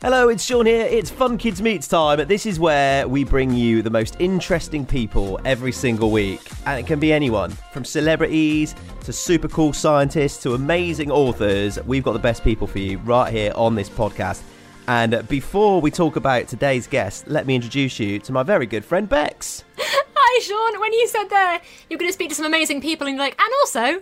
[0.00, 0.86] Hello, it's Sean here.
[0.86, 2.24] It's Fun Kids Meets time.
[2.28, 6.40] This is where we bring you the most interesting people every single week.
[6.66, 11.80] And it can be anyone from celebrities to super cool scientists to amazing authors.
[11.84, 14.42] We've got the best people for you right here on this podcast.
[14.86, 18.84] And before we talk about today's guest, let me introduce you to my very good
[18.84, 19.64] friend Bex.
[19.78, 20.80] Hi, Sean.
[20.80, 21.60] When you said there
[21.90, 24.00] you're going to speak to some amazing people, and you're like, and also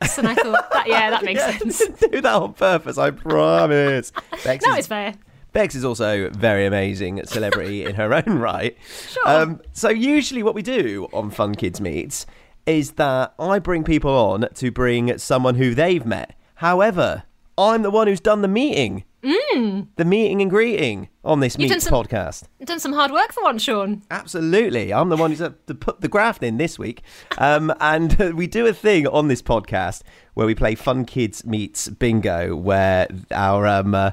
[0.00, 1.78] Bex, and I thought, that, yeah, that makes Yeah, sense.
[1.78, 4.12] didn't do that on purpose, I promise.
[4.44, 5.14] Bex No, is- it's fair.
[5.52, 8.76] Bex is also a very amazing celebrity in her own right.
[9.10, 9.22] Sure.
[9.26, 12.26] Um, so usually what we do on Fun Kids Meets
[12.66, 16.34] is that I bring people on to bring someone who they've met.
[16.56, 17.22] However,
[17.56, 19.04] I'm the one who's done the meeting.
[19.26, 19.88] Mm.
[19.96, 22.44] The meeting and greeting on this You've done Meets some- podcast.
[22.64, 24.02] Done some hard work for once, Sean.
[24.10, 24.92] Absolutely.
[24.94, 27.02] I'm the one who's had to put the graft in this week.
[27.38, 30.02] Um, and uh, we do a thing on this podcast
[30.34, 33.66] where we play Fun Kids Meets Bingo, where our.
[33.66, 34.12] Um, uh,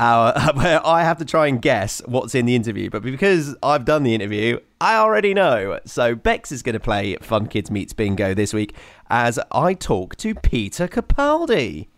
[0.00, 3.84] our, where I have to try and guess what's in the interview, but because I've
[3.84, 5.80] done the interview, I already know.
[5.86, 8.76] So Bex is going to play Fun Kids Meets Bingo this week
[9.10, 11.88] as I talk to Peter Capaldi.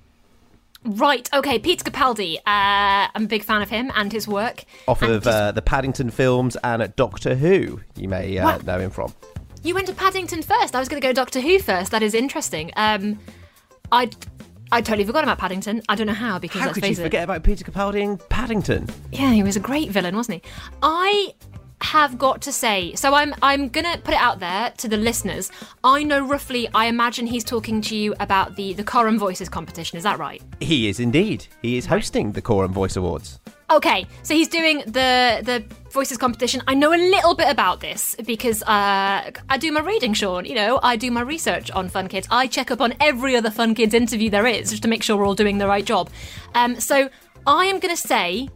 [0.84, 2.36] Right, okay, Peter Capaldi.
[2.38, 2.40] Uh,
[3.14, 4.64] I'm a big fan of him and his work.
[4.88, 8.78] Off And of just- uh, the Paddington films and Doctor Who, you may uh, know
[8.78, 9.12] him from.
[9.62, 10.74] You went to Paddington first.
[10.74, 11.90] I was going to go Doctor Who first.
[11.90, 12.70] That is interesting.
[12.76, 13.18] Um,
[13.92, 14.08] I
[14.72, 15.82] I totally forgot about Paddington.
[15.88, 16.96] I don't know how because How could you it.
[16.96, 18.88] forget about Peter Capaldi and Paddington?
[19.12, 20.50] Yeah, he was a great villain, wasn't he?
[20.80, 21.34] I
[21.82, 25.50] have got to say, so I'm I'm gonna put it out there to the listeners.
[25.82, 26.68] I know roughly.
[26.74, 29.96] I imagine he's talking to you about the the Coram Voices competition.
[29.98, 30.42] Is that right?
[30.60, 31.46] He is indeed.
[31.62, 33.40] He is hosting the Coram Voice Awards.
[33.70, 36.60] Okay, so he's doing the the voices competition.
[36.66, 40.44] I know a little bit about this because uh, I do my reading, Sean.
[40.44, 42.26] You know, I do my research on Fun Kids.
[42.30, 45.16] I check up on every other Fun Kids interview there is just to make sure
[45.16, 46.10] we're all doing the right job.
[46.54, 47.08] Um, so
[47.46, 48.48] I am going to say,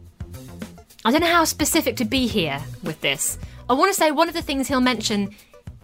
[1.05, 3.37] I don't know how specific to be here with this.
[3.69, 5.35] I want to say one of the things he'll mention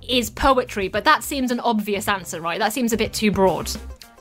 [0.08, 2.58] is poetry, but that seems an obvious answer, right?
[2.58, 3.72] That seems a bit too broad.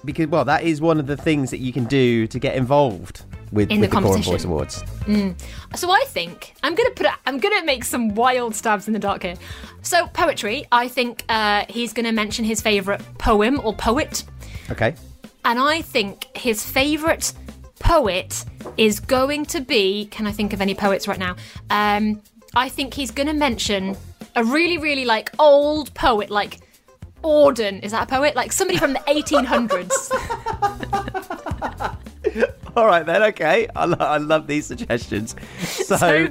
[0.05, 3.22] Because, well, that is one of the things that you can do to get involved
[3.50, 4.25] with, In with the the.
[4.25, 4.84] Voice Awards.
[5.75, 7.06] So I think I'm gonna put.
[7.27, 9.34] I'm gonna make some wild stabs in the dark here.
[9.82, 10.67] So poetry.
[10.71, 14.25] I think uh, he's gonna mention his favorite poem or poet,
[14.71, 14.94] Okay.
[15.44, 17.32] and I think his favorite
[17.80, 18.44] poet
[18.76, 20.06] is going to be.
[20.06, 21.34] Can I think of any poets right now?
[21.70, 22.22] Um,
[22.54, 23.96] I think he's gonna mention
[24.36, 26.60] a really, really like old poet, like
[27.24, 27.82] Auden.
[27.82, 28.36] Is that a poet?
[28.36, 29.90] Like somebody from the 1800s.
[32.76, 33.22] All right, then.
[33.24, 33.66] Okay.
[33.74, 35.34] I, lo- I love these suggestions.
[35.60, 36.28] So, So,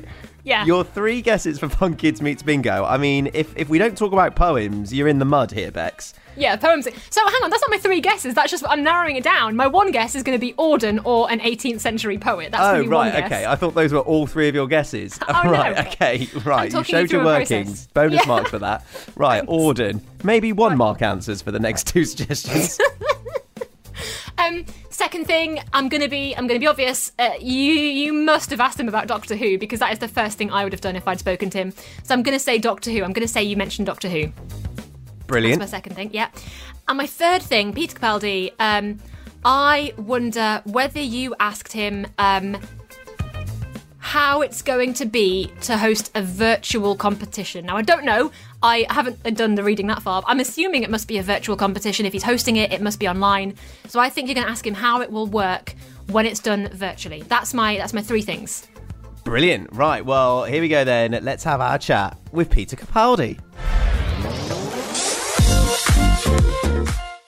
[0.49, 0.65] yeah.
[0.65, 2.83] your three guesses for Fun Kids Meets Bingo.
[2.83, 6.13] I mean, if, if we don't talk about poems, you're in the mud here, Bex.
[6.35, 6.85] Yeah, poems.
[6.85, 8.33] So hang on, that's not my three guesses.
[8.33, 9.55] That's just I'm narrowing it down.
[9.57, 12.51] My one guess is going to be Auden or an 18th century poet.
[12.51, 13.23] That's Oh, right.
[13.25, 13.45] Okay.
[13.45, 15.19] I thought those were all three of your guesses.
[15.27, 15.51] Oh, no.
[15.51, 15.87] right.
[15.87, 16.27] Okay.
[16.45, 16.65] Right.
[16.65, 17.87] You talking you showed your workings.
[17.87, 18.27] Bonus Yeah.
[18.27, 18.85] marks for that.
[19.15, 19.45] Right.
[19.45, 20.01] Auden.
[20.23, 22.79] Maybe one mark answers for the next two suggestions.
[24.37, 24.65] Um,
[24.99, 27.13] second thing, I'm gonna be I'm gonna be obvious.
[27.17, 30.37] Uh, you you must have asked him about Doctor Who because that is the first
[30.37, 31.73] thing I would have done if I'd spoken to him.
[32.03, 33.03] So I'm gonna say Doctor Who.
[33.03, 34.23] I'm gonna say you mentioned Doctor Who.
[34.27, 35.59] That's Brilliant.
[35.59, 36.09] my second thing.
[36.11, 36.27] Yeah.
[36.87, 38.51] And my third thing, Peter Capaldi.
[38.59, 38.99] Um,
[39.45, 42.57] I wonder whether you asked him um,
[43.99, 47.67] how it's going to be to host a virtual competition.
[47.67, 48.31] Now, I don't know.
[48.61, 50.21] I haven't done the reading that far.
[50.27, 52.05] I'm assuming it must be a virtual competition.
[52.05, 53.55] If he's hosting it, it must be online.
[53.87, 55.75] So I think you're going to ask him how it will work
[56.07, 57.21] when it's done virtually.
[57.23, 58.67] That's my that's my three things.
[59.23, 59.69] Brilliant.
[59.71, 61.17] Right, well, here we go then.
[61.23, 63.39] Let's have our chat with Peter Capaldi.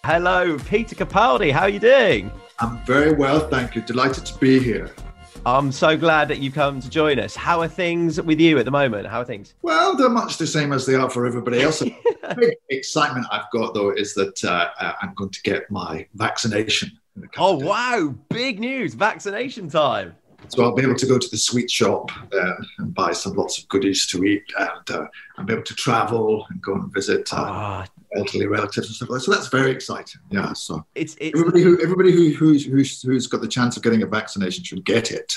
[0.04, 1.52] Hello, Peter Capaldi.
[1.52, 2.32] How are you doing?
[2.60, 3.82] I'm very well, thank you.
[3.82, 4.94] Delighted to be here.
[5.44, 7.36] I'm so glad that you've come to join us.
[7.36, 9.08] How are things with you at the moment?
[9.08, 9.56] How are things?
[9.64, 11.82] Well, they're much the same as they are for everybody else.
[12.22, 16.08] The big excitement I've got, though, is that uh, uh, I'm going to get my
[16.14, 16.92] vaccination.
[17.18, 18.16] in Oh, wow.
[18.30, 18.94] Big news.
[18.94, 20.16] Vaccination time.
[20.48, 23.58] So I'll be able to go to the sweet shop uh, and buy some lots
[23.58, 27.34] of goodies to eat, and uh, I'll be able to travel and go and visit
[27.34, 27.86] uh, Ah,
[28.16, 29.26] elderly relatives and stuff like that.
[29.26, 30.22] So that's very exciting.
[30.30, 30.54] Yeah.
[30.54, 34.04] So it's it's everybody who everybody who, who's, who's who's got the chance of getting
[34.04, 35.34] a vaccination should get it.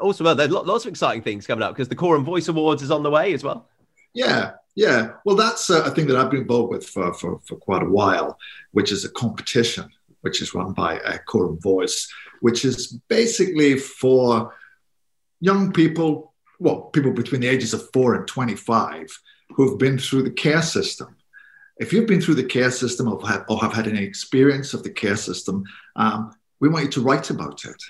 [0.00, 0.34] also well.
[0.34, 3.10] There's lots of exciting things coming up because the Coram Voice Awards is on the
[3.10, 3.68] way as well.
[4.14, 5.12] Yeah, yeah.
[5.24, 7.88] Well, that's uh, a thing that I've been involved with for, for, for quite a
[7.88, 8.38] while,
[8.72, 14.54] which is a competition, which is run by uh, Coram Voice, which is basically for
[15.40, 19.18] young people, well, people between the ages of four and 25
[19.54, 21.16] who have been through the care system.
[21.78, 24.82] If you've been through the care system or have, or have had any experience of
[24.82, 25.64] the care system,
[25.96, 27.82] um, we want you to write about it.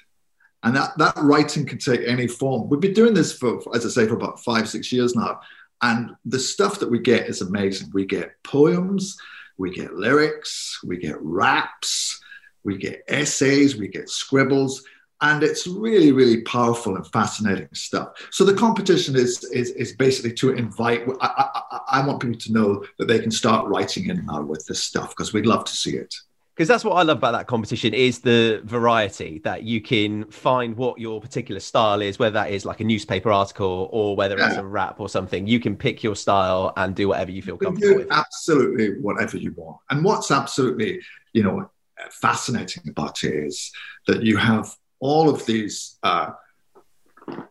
[0.63, 2.69] And that, that writing can take any form.
[2.69, 5.41] We've been doing this for, as I say, for about five, six years now.
[5.83, 7.91] And the stuff that we get is amazing.
[7.93, 9.19] We get poems,
[9.59, 12.21] we get lyrics, we get raps,
[12.63, 14.85] we get essays, we get scribbles,
[15.23, 18.09] and it's really, really powerful and fascinating stuff.
[18.31, 21.09] So the competition is is, is basically to invite.
[21.21, 24.67] I, I, I want people to know that they can start writing in now with
[24.67, 26.15] this stuff because we'd love to see it
[26.55, 30.77] because that's what I love about that competition is the variety that you can find
[30.77, 34.49] what your particular style is, whether that is like a newspaper article or whether yeah.
[34.49, 35.47] it's a rap or something.
[35.47, 38.09] You can pick your style and do whatever you feel comfortable with.
[38.11, 39.79] Absolutely, whatever you want.
[39.89, 41.01] And what's absolutely,
[41.33, 41.71] you know,
[42.11, 43.73] fascinating about it is
[44.07, 46.31] that you have all of these uh,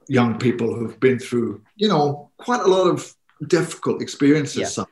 [0.08, 3.14] young people who've been through, you know, quite a lot of
[3.48, 4.86] difficult experiences, yeah.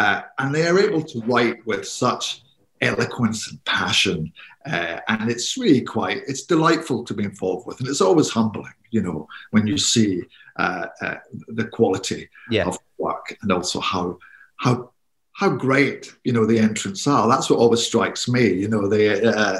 [0.00, 2.42] uh, and they are able to write with such
[2.80, 4.32] eloquence and passion.
[4.66, 7.80] Uh, and it's really quite, it's delightful to be involved with.
[7.80, 10.22] And it's always humbling, you know, when you see
[10.56, 11.16] uh, uh,
[11.48, 12.66] the quality yeah.
[12.66, 14.18] of work and also how,
[14.56, 14.92] how,
[15.32, 17.28] how great, you know, the entrants are.
[17.28, 18.52] That's what always strikes me.
[18.52, 19.58] You know, they, uh,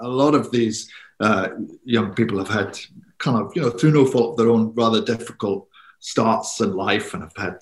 [0.00, 1.48] a lot of these uh,
[1.84, 2.78] young people have had
[3.18, 5.68] kind of, you know, through no fault of their own, rather difficult
[6.00, 7.58] starts in life and have had,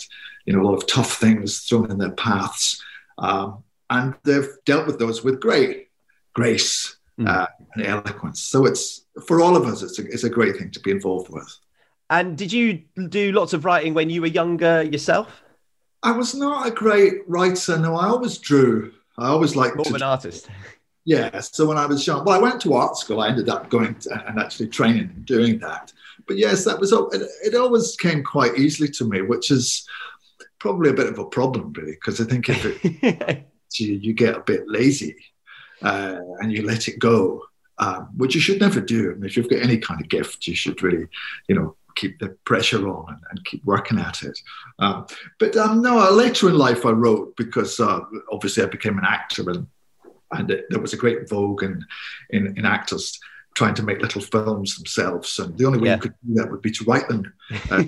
[0.46, 2.82] you know, a lot of tough things thrown in their paths.
[3.19, 5.88] Um, and they've dealt with those with great
[6.34, 7.28] grace mm.
[7.28, 8.40] uh, and eloquence.
[8.40, 11.31] So it's for all of us, it's a, it's a great thing to be involved
[11.31, 11.52] with.
[12.10, 15.43] And did you do lots of writing when you were younger yourself?
[16.02, 17.76] I was not a great writer.
[17.76, 18.93] No, I always drew.
[19.19, 20.49] I always liked more to, an artist.
[21.08, 21.40] Yeah.
[21.40, 23.22] So when I was young, well, I went to art school.
[23.22, 25.90] I ended up going to, and actually training and doing that.
[26.26, 29.88] But yes, that was it, it always came quite easily to me, which is
[30.58, 33.46] probably a bit of a problem, really, because I think if it
[33.78, 35.16] you, you get a bit lazy
[35.81, 37.43] uh, and you let it go,
[37.78, 39.10] um, which you should never do.
[39.10, 41.06] I mean, if you've got any kind of gift, you should really,
[41.49, 44.38] you know, keep the pressure on and, and keep working at it.
[44.78, 45.06] Um,
[45.38, 48.00] but um, no, later in life I wrote because uh,
[48.31, 49.66] obviously I became an actor and,
[50.33, 51.85] and it, there was a great vogue in,
[52.31, 53.19] in, in, actors
[53.55, 55.39] trying to make little films themselves.
[55.39, 55.95] And the only way yeah.
[55.97, 57.33] you could do that would be to write them.
[57.71, 57.83] Uh,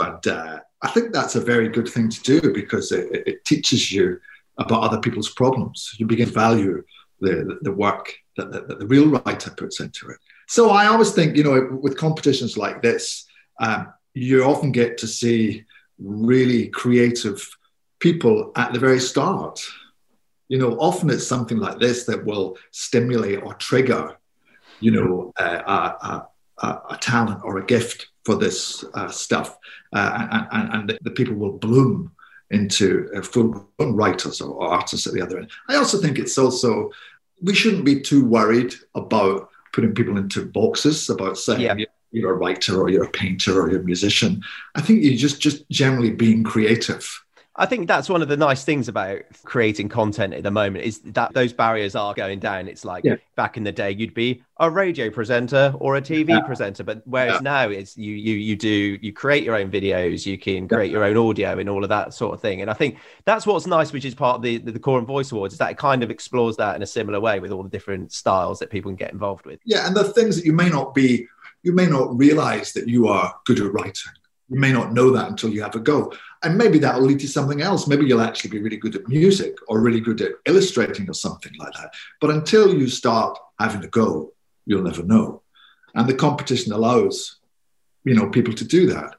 [0.00, 3.92] and uh, I think that's a very good thing to do because it, it teaches
[3.92, 4.20] you
[4.58, 5.94] about other people's problems.
[5.98, 6.82] You begin to value
[7.20, 10.16] the, the work that, that, that, the real writer puts into it.
[10.48, 13.26] So I always think, you know, with competitions like this,
[13.60, 15.64] um, you often get to see
[15.98, 17.48] really creative
[18.00, 19.60] people at the very start.
[20.48, 24.16] You know, often it's something like this that will stimulate or trigger,
[24.80, 25.62] you know, uh,
[26.62, 29.56] a, a, a, talent or a gift for this uh, stuff,
[29.92, 32.12] uh, and, and, the people will bloom
[32.50, 35.50] into uh, full-blown writers or artists at the other end.
[35.68, 36.90] I also think it's also
[37.42, 41.86] we shouldn't be too worried about putting people into boxes about saying yeah.
[42.12, 44.42] you're a writer or you're a painter or you're a musician.
[44.74, 47.08] I think you're just just generally being creative
[47.62, 50.98] I think that's one of the nice things about creating content at the moment is
[50.98, 52.66] that those barriers are going down.
[52.66, 53.14] It's like yeah.
[53.36, 56.40] back in the day, you'd be a radio presenter or a TV yeah.
[56.40, 57.38] presenter, but whereas yeah.
[57.40, 61.04] now it's you you you do you create your own videos, you can create your
[61.04, 62.62] own audio and all of that sort of thing.
[62.62, 65.30] And I think that's what's nice, which is part of the the, the Coram Voice
[65.30, 67.68] Awards, is that it kind of explores that in a similar way with all the
[67.68, 69.60] different styles that people can get involved with.
[69.64, 71.28] Yeah, and the things that you may not be,
[71.62, 74.10] you may not realize that you are good at writing
[74.52, 76.12] you may not know that until you have a go.
[76.42, 77.86] And maybe that will lead to something else.
[77.86, 81.52] Maybe you'll actually be really good at music or really good at illustrating or something
[81.58, 81.94] like that.
[82.20, 84.34] But until you start having a go,
[84.66, 85.40] you'll never know.
[85.94, 87.38] And the competition allows,
[88.04, 89.14] you know, people to do that.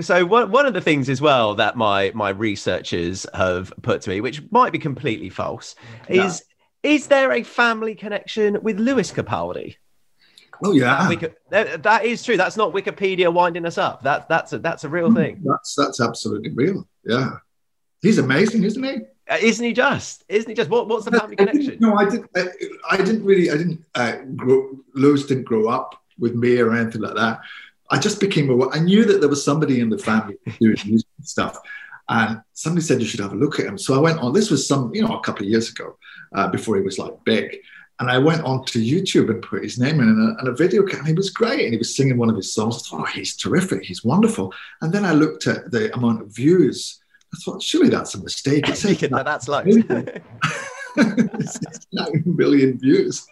[0.00, 4.10] So one, one of the things as well that my my researchers have put to
[4.10, 5.74] me, which might be completely false,
[6.08, 6.44] is
[6.84, 6.92] yeah.
[6.92, 9.76] is there a family connection with Lewis Capaldi?
[10.64, 11.10] Oh yeah,
[11.50, 12.36] that, that is true.
[12.36, 14.02] That's not Wikipedia winding us up.
[14.02, 15.42] That that's a that's a real hmm, thing.
[15.44, 16.86] That's that's absolutely real.
[17.04, 17.38] Yeah,
[18.02, 18.98] he's amazing, isn't he?
[19.28, 20.24] Uh, isn't he just?
[20.28, 20.70] Isn't he just?
[20.70, 21.76] What, what's the family I, connection?
[21.80, 22.30] no, I didn't.
[22.36, 22.46] I,
[22.90, 23.50] I, didn't really.
[23.50, 23.84] I didn't.
[23.94, 27.40] Uh, grow, Lewis didn't grow up with me or anything like that.
[27.90, 28.70] I just became aware.
[28.72, 31.58] I knew that there was somebody in the family doing music stuff,
[32.08, 33.78] and somebody said you should have a look at him.
[33.78, 34.32] So I went on.
[34.32, 35.96] This was some, you know, a couple of years ago,
[36.34, 37.58] uh, before he was like big.
[37.98, 40.86] And I went onto YouTube and put his name in and a, and a video,
[40.86, 41.64] and he was great.
[41.64, 42.86] And he was singing one of his songs.
[42.86, 43.84] Thought, oh, he's terrific.
[43.84, 44.52] He's wonderful.
[44.82, 47.02] And then I looked at the amount of views.
[47.32, 48.68] I thought, surely that's a mistake.
[48.68, 49.66] It's like no, that's like
[51.92, 53.26] nine million views,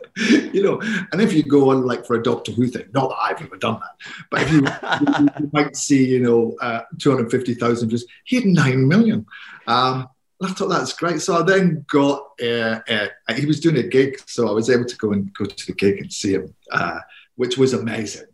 [0.52, 0.80] you know.
[1.12, 3.56] And if you go on like for a Doctor Who thing, not that I've ever
[3.56, 3.96] done that,
[4.30, 8.04] but if you, you, you might see, you know, uh, two hundred fifty thousand views,
[8.24, 9.26] he had nine million.
[9.66, 10.08] Um,
[10.42, 11.20] I thought that's great.
[11.22, 14.84] So I then got, uh, uh, he was doing a gig, so I was able
[14.84, 16.98] to go and go to the gig and see him uh,
[17.36, 18.26] which was amazing.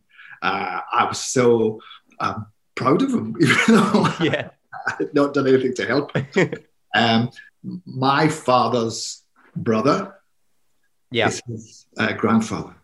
[0.42, 1.80] Uh, I was so
[2.19, 4.50] um, proud of him, even though Yeah.
[4.87, 6.16] I had not done anything to help.
[6.16, 6.54] him.
[6.95, 7.30] um,
[7.85, 9.23] my father's
[9.54, 10.14] brother
[11.11, 11.28] Yeah.
[11.28, 12.75] is his uh, grandfather.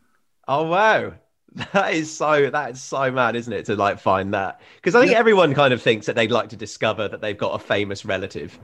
[0.48, 1.14] Oh wow.
[1.72, 4.60] That is so that is so mad, isn't it, to like find that?
[4.76, 5.18] Because I think Yeah.
[5.18, 8.58] everyone kind of thinks that they'd like to discover that they've got a famous relative.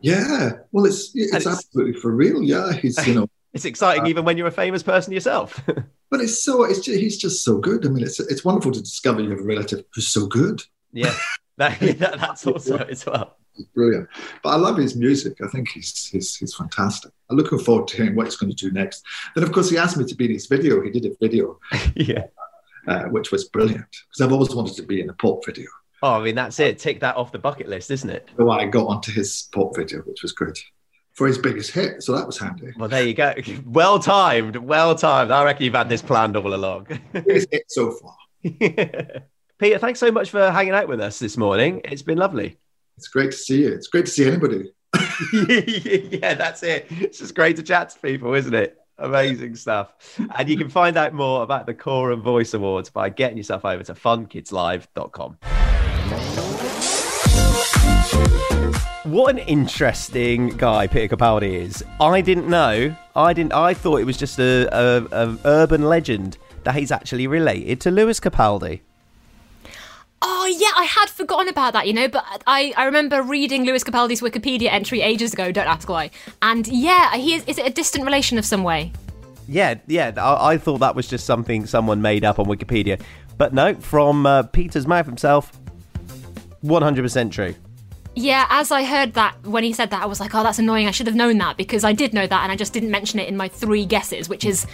[0.00, 2.42] Yeah, well, it's it's, it's- absolutely for real.
[2.42, 5.60] Yeah, he's you know, It's exciting Uh, even when you're a famous person yourself.
[6.10, 7.86] but it's so it's just, he's just so good.
[7.86, 10.62] I mean, it's it's wonderful to discover you have a relative who's so good.
[10.92, 11.14] yeah.
[11.58, 13.36] That, that- that's also as well.
[13.56, 14.08] He's brilliant.
[14.44, 15.38] But I love his music.
[15.42, 17.10] I think he's he's he's fantastic.
[17.28, 19.02] I'm looking forward to hearing what he's going to do next.
[19.34, 20.80] Then, of course, he asked me to be in his video.
[20.82, 21.58] He did a video,
[21.96, 22.26] Yeah.
[22.86, 25.68] uh, which was brilliant because I've always wanted to be in a pop video.
[26.02, 26.78] Oh, I mean that's uh, it.
[26.78, 28.28] Tick that off the bucket list, isn't it?
[28.36, 30.56] So I got onto his pop video, which was good
[31.18, 32.00] for his biggest hit.
[32.02, 32.72] So that was handy.
[32.78, 33.34] Well, there you go.
[33.64, 34.56] Well timed.
[34.56, 35.32] Well timed.
[35.32, 36.86] I reckon you've had this planned all along.
[37.12, 38.16] Biggest hit so far.
[39.58, 41.80] Peter, thanks so much for hanging out with us this morning.
[41.84, 42.56] It's been lovely.
[42.96, 43.72] It's great to see you.
[43.72, 44.72] It's great to see anybody.
[45.32, 46.86] yeah, that's it.
[46.90, 48.78] It's just great to chat to people, isn't it?
[48.98, 50.20] Amazing stuff.
[50.36, 53.82] And you can find out more about the Coram Voice Awards by getting yourself over
[53.82, 55.67] to funkidslive.com.
[59.04, 61.82] What an interesting guy Peter Capaldi is.
[62.00, 62.94] I didn't know.
[63.16, 63.52] I didn't.
[63.52, 67.90] I thought it was just a, a, a urban legend that he's actually related to
[67.90, 68.80] Lewis Capaldi.
[70.20, 72.06] Oh yeah, I had forgotten about that, you know.
[72.08, 75.52] But I, I remember reading Lewis Capaldi's Wikipedia entry ages ago.
[75.52, 76.10] Don't ask why.
[76.42, 77.44] And yeah, he is.
[77.46, 78.92] Is it a distant relation of some way?
[79.48, 80.12] Yeah, yeah.
[80.16, 83.00] I, I thought that was just something someone made up on Wikipedia,
[83.38, 85.52] but no, from uh, Peter's mouth himself,
[86.60, 87.54] one hundred percent true.
[88.14, 90.88] Yeah, as I heard that when he said that, I was like, oh, that's annoying.
[90.88, 93.20] I should have known that because I did know that, and I just didn't mention
[93.20, 94.66] it in my three guesses, which is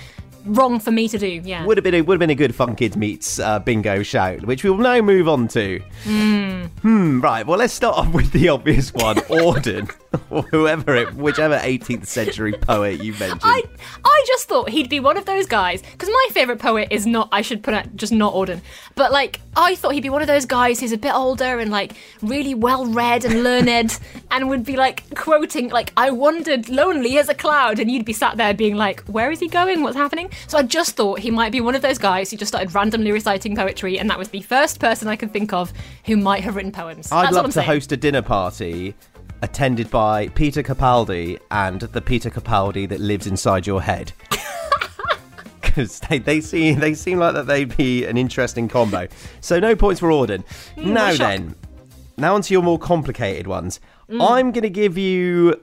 [0.47, 1.43] wrong for me to do.
[1.45, 1.65] Yeah.
[1.65, 4.45] Would have been a, would have been a good Fun Kids meets uh, bingo shout,
[4.47, 5.79] which we will now move on to.
[6.05, 7.21] Hmm.
[7.21, 7.47] Right.
[7.47, 9.95] Well, let's start off with the obvious one, Auden,
[10.31, 13.41] or whoever it, whichever 18th century poet you mentioned.
[13.43, 13.63] I
[14.05, 17.29] I just thought he'd be one of those guys because my favorite poet is not.
[17.33, 18.61] I should put it just not Auden,
[18.95, 21.71] but like I thought he'd be one of those guys who's a bit older and
[21.71, 21.93] like
[22.23, 23.99] really well read and learned,
[24.31, 28.13] and would be like quoting like I wandered lonely as a cloud, and you'd be
[28.13, 29.83] sat there being like, where is he going?
[29.83, 30.31] What's happening?
[30.49, 33.13] So I just thought he might be one of those guys who just started randomly
[33.13, 35.73] reciting poetry, and that was the first person I could think of
[36.05, 37.11] who might have written poems.
[37.13, 37.67] I'd That's love to saying.
[37.67, 38.95] host a dinner party
[39.45, 44.13] attended by Peter Capaldi and the Peter Capaldi that lives inside your head.
[45.61, 49.09] Because they, they seem they seem like that they'd be an interesting combo.
[49.41, 50.45] So no points for Auden.
[50.77, 51.19] Hmm, now a shock.
[51.19, 51.57] then,
[52.17, 53.81] now onto your more complicated ones.
[54.09, 54.25] Mm.
[54.31, 55.61] I'm going to give you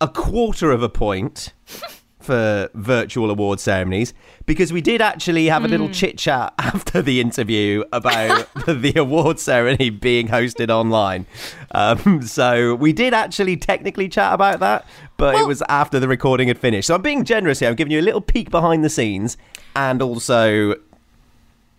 [0.00, 1.52] a quarter of a point
[2.20, 4.12] for virtual award ceremonies
[4.46, 8.94] because we did actually have a little chit chat after the interview about the, the
[8.96, 11.26] award ceremony being hosted online.
[11.72, 14.86] Um, so we did actually technically chat about that,
[15.16, 16.88] but it was after the recording had finished.
[16.88, 17.68] So I'm being generous here.
[17.68, 19.36] I'm giving you a little peek behind the scenes
[19.74, 20.74] and also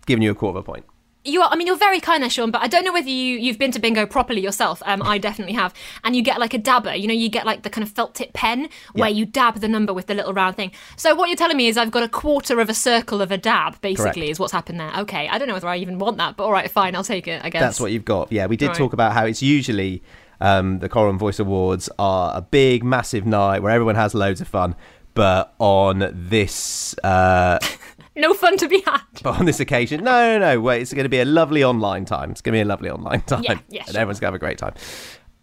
[0.06, 0.84] giving you a quarter of a point.
[1.24, 1.48] You are.
[1.52, 2.50] I mean, you're very kind there, Sean.
[2.50, 4.82] But I don't know whether you you've been to bingo properly yourself.
[4.86, 5.72] Um, I definitely have.
[6.02, 6.94] And you get like a dabber.
[6.96, 9.16] You know, you get like the kind of felt tip pen where Yeah.
[9.16, 10.72] you dab the number with the little round thing.
[10.96, 13.38] So what you're telling me is I've got a quarter of a circle of a
[13.38, 13.80] dab.
[13.80, 14.30] Basically, Correct.
[14.30, 14.92] is what's happened there.
[14.98, 17.28] Okay, I don't know whether I even want that, but all right, fine, I'll take
[17.28, 17.40] it.
[17.44, 18.32] I guess That's what you've got.
[18.32, 18.76] Yeah, we did Right.
[18.76, 20.02] talk about how it's usually
[20.40, 24.48] um, the Coram Voice Awards are a big, massive night where everyone has loads of
[24.48, 24.74] fun.
[25.14, 27.58] But on this, uh,
[28.16, 29.00] No fun to be had.
[29.22, 30.60] but on this occasion, no, no, no.
[30.60, 32.30] Wait, it's going to be a lovely online time.
[32.30, 34.00] It's going to be a lovely online time, Yeah, yeah, and sure.
[34.00, 34.74] everyone's going to have a great time.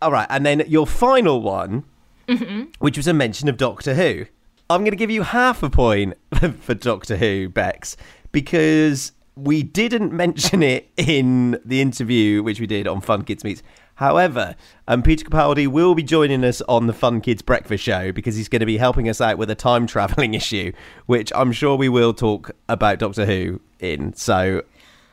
[0.02, 1.84] All right, and then your final one,
[2.28, 2.66] Mm-hmm.
[2.78, 4.26] which was a mention of Doctor Who.
[4.70, 6.14] I'm going to give you half a point
[6.62, 7.98] for Doctor Who, Bex,
[8.32, 13.64] because we didn't mention it in the interview which we did on Fun Kids Meets.
[14.00, 14.56] However,
[14.88, 18.48] um, Peter Capaldi will be joining us on the Fun Kids Breakfast Show because he's
[18.48, 20.72] going to be helping us out with a time traveling issue,
[21.06, 24.14] which I'm sure we will talk about Doctor Who in.
[24.14, 24.64] So,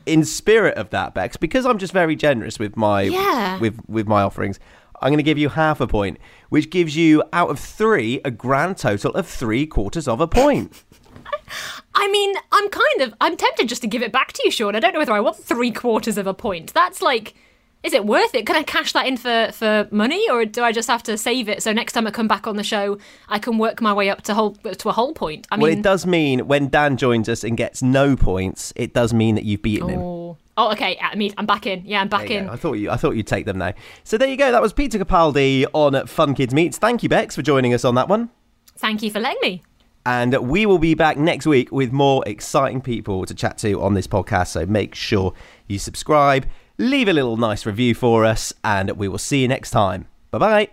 [0.05, 3.59] in spirit of that, Bex, because I'm just very generous with my Yeah.
[3.59, 4.57] with with my offerings,
[5.01, 6.17] I'm going to give you half a point,
[6.47, 10.85] which gives you out of three a grand total of three quarters of a point.
[11.93, 14.77] I mean, I'm kind of I'm tempted just to give it back to you, Sean.
[14.77, 16.73] I don't know whether I want three quarters of a point.
[16.73, 17.35] That's like.
[17.83, 18.45] Is it worth it?
[18.45, 21.47] Can I cash that in for, for money, or do I just have to save
[21.47, 22.97] it so next time I come back on the show,
[23.29, 25.47] I can work my way up to whole to a whole point?
[25.51, 28.93] I well, mean, it does mean when Dan joins us and gets no points, it
[28.93, 29.99] does mean that you've beaten him.
[29.99, 30.97] Oh, oh, okay.
[31.01, 31.83] I mean, I'm back in.
[31.85, 32.47] Yeah, I'm back in.
[32.47, 32.51] go.
[32.51, 32.89] I thought you.
[32.89, 33.73] I thought you'd take them now.
[34.03, 34.51] So there you go.
[34.51, 36.77] That was Peter Capaldi on Fun Kids Meets.
[36.79, 38.31] Thank you, Bex, for joining us on that one.
[38.77, 39.63] Thank you for letting me.
[40.05, 43.93] And we will be back next week with more exciting people to chat to on
[43.93, 44.47] this podcast.
[44.47, 45.33] So make sure
[45.67, 46.45] you subscribe,
[46.77, 50.07] leave a little nice review for us, and we will see you next time.
[50.31, 50.69] Bye bye.